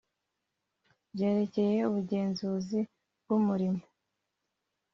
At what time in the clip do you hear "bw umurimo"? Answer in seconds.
3.21-3.81